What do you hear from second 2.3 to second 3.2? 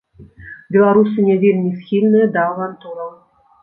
да авантураў.